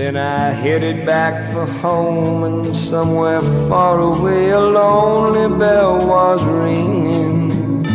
[0.00, 7.86] Then I headed back for home, and somewhere far away a lonely bell was ringing.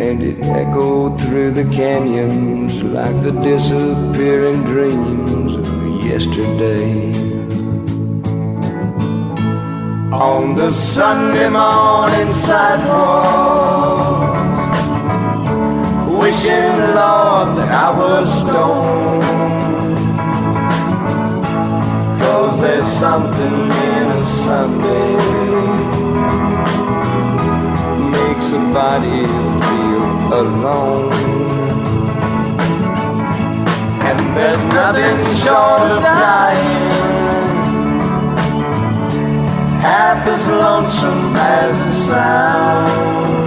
[0.00, 7.12] And it echoed through the canyons like the disappearing dreams of yesterday.
[10.10, 14.03] On the Sunday morning sidewalk
[16.44, 19.24] wishing, Lord, that I was stoned.
[22.20, 25.16] Cause there's something in a Sunday
[28.10, 29.26] makes a body
[29.64, 30.04] feel
[30.40, 31.12] alone.
[34.06, 36.90] And there's nothing short of dying
[39.80, 43.43] half as lonesome as it sounds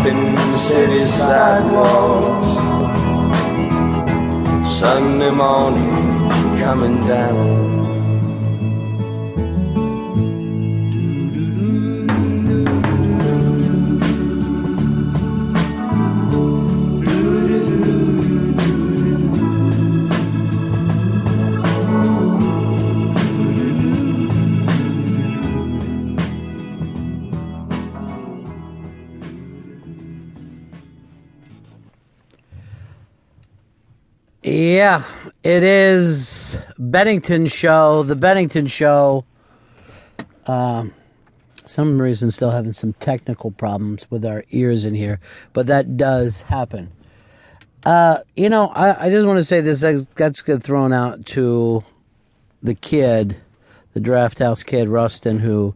[0.00, 2.46] sleeping city sidewalks.
[4.78, 5.94] Sunday morning
[6.60, 7.77] coming down.
[34.50, 35.04] Yeah,
[35.42, 38.02] it is Bennington Show.
[38.02, 39.26] The Bennington Show.
[40.46, 40.94] Um,
[41.66, 45.20] some reason still having some technical problems with our ears in here,
[45.52, 46.90] but that does happen.
[47.84, 49.84] Uh, you know, I, I just want to say this.
[50.16, 51.84] That's good thrown out to
[52.62, 53.36] the kid,
[53.92, 55.74] the draft house kid, Rustin, who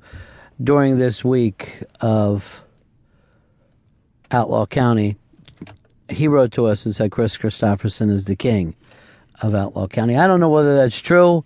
[0.64, 2.62] during this week of
[4.30, 5.18] Outlaw County
[6.08, 8.74] he wrote to us and said Kris Kristofferson is the king
[9.40, 10.16] of Outlaw County.
[10.16, 11.44] I don't know whether that's true,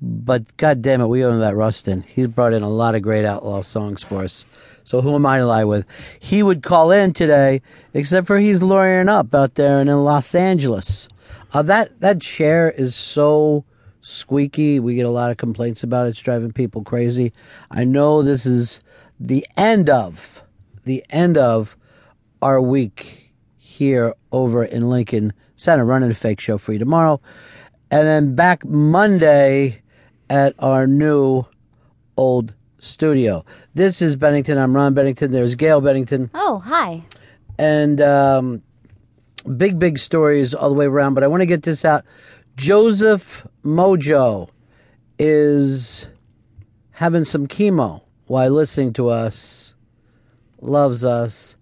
[0.00, 2.02] but god damn it, we owe him that Rustin.
[2.02, 4.44] He's brought in a lot of great outlaw songs for us.
[4.84, 5.86] So who am I to lie with?
[6.20, 7.62] He would call in today,
[7.94, 11.08] except for he's lawyering up out there in Los Angeles.
[11.52, 13.64] Uh, that that chair is so
[14.02, 14.78] squeaky.
[14.80, 16.10] We get a lot of complaints about it.
[16.10, 17.32] It's driving people crazy.
[17.70, 18.80] I know this is
[19.18, 20.42] the end of
[20.84, 21.76] the end of
[22.42, 23.23] our week
[23.74, 27.20] here over in Lincoln Center, running a fake show for you tomorrow.
[27.90, 29.82] And then back Monday
[30.30, 31.44] at our new
[32.16, 33.44] old studio.
[33.74, 34.58] This is Bennington.
[34.58, 35.32] I'm Ron Bennington.
[35.32, 36.30] There's Gail Bennington.
[36.34, 37.02] Oh, hi.
[37.58, 38.62] And um,
[39.56, 41.14] big, big stories all the way around.
[41.14, 42.04] But I want to get this out.
[42.56, 44.50] Joseph Mojo
[45.18, 46.08] is
[46.92, 49.74] having some chemo while listening to us,
[50.60, 51.56] loves us,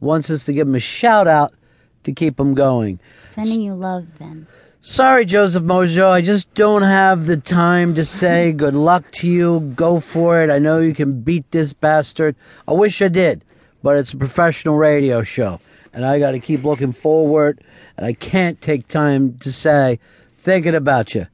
[0.00, 1.54] wants us to give him a shout out
[2.04, 2.98] to keep him going.
[3.22, 4.46] Sending you love then.
[4.82, 6.10] Sorry, Joseph Mojo.
[6.10, 9.60] I just don't have the time to say good luck to you.
[9.76, 10.48] Go for it.
[10.48, 12.34] I know you can beat this bastard.
[12.66, 13.44] I wish I did,
[13.82, 15.60] but it's a professional radio show,
[15.92, 17.62] and I got to keep looking forward,
[17.98, 19.98] and I can't take time to say,
[20.42, 21.26] thinking about you,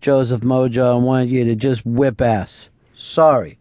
[0.00, 0.96] Joseph Mojo.
[1.00, 2.70] I want you to just whip ass.
[2.96, 3.58] Sorry.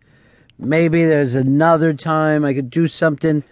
[0.59, 3.43] Maybe there's another time I could do something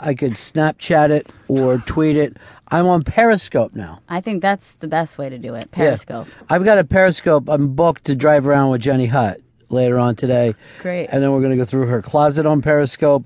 [0.00, 2.36] I could Snapchat it or tweet it.
[2.68, 4.00] I'm on Periscope now.
[4.08, 5.70] I think that's the best way to do it.
[5.70, 6.26] Periscope.
[6.26, 6.46] Yeah.
[6.50, 7.48] I've got a Periscope.
[7.48, 10.54] I'm booked to drive around with Jenny Hutt later on today.
[10.80, 11.08] Great.
[11.08, 13.24] And then we're going to go through her closet on Periscope,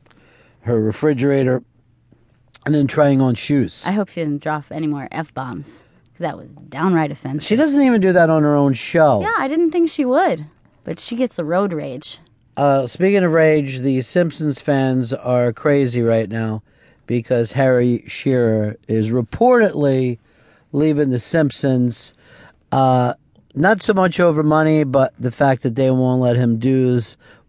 [0.60, 1.62] her refrigerator,
[2.66, 3.84] and then trying on shoes.
[3.87, 7.47] I hope she didn't drop any more F bombs because that was downright offensive.
[7.47, 9.21] She doesn't even do that on her own show.
[9.22, 10.47] Yeah, I didn't think she would.
[10.84, 12.19] But she gets the road rage.
[12.59, 16.61] Uh, speaking of rage, the Simpsons fans are crazy right now
[17.07, 20.19] because Harry Shearer is reportedly
[20.73, 22.15] leaving the Simpsons.
[22.73, 23.15] Uh,
[23.55, 27.01] not so much over money, but the fact that they won't let him do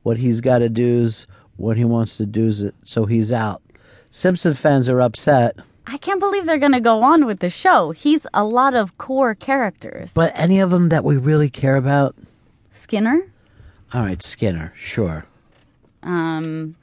[0.03, 1.09] what he's got to do,
[1.57, 3.63] what he wants to do, so he's out.
[4.11, 5.55] Simpson fans are upset.
[5.87, 7.89] I can't believe they're going to go on with the show.
[7.89, 10.11] He's a lot of core characters.
[10.13, 12.15] But any of them that we really care about?
[12.71, 13.23] Skinner?
[13.93, 15.25] All right, Skinner, sure.
[16.03, 16.75] Um,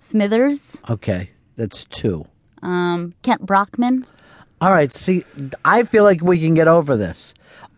[0.00, 0.76] Smithers.
[0.90, 2.26] Okay, that's two.
[2.62, 4.06] Um, Kent Brockman.
[4.60, 5.24] All right, see,
[5.64, 7.34] I feel like we can get over this.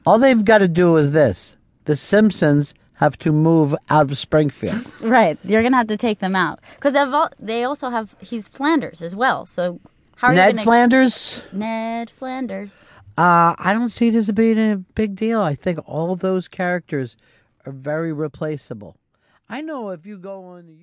[0.06, 4.84] All they've got to do is this: the Simpsons have to move out of Springfield.
[5.00, 6.94] right, you're gonna have to take them out because
[7.38, 9.46] they also have he's Flanders as well.
[9.46, 9.80] So
[10.16, 10.64] how are Ned you gonna...
[10.64, 11.42] Flanders?
[11.52, 12.76] Ned Flanders.
[13.16, 15.40] Uh, I don't see it as being a big deal.
[15.40, 17.16] I think all those characters
[17.68, 18.96] are very replaceable.
[19.48, 20.68] I know if you go on